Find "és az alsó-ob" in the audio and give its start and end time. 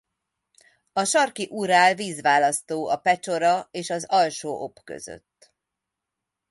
3.71-4.77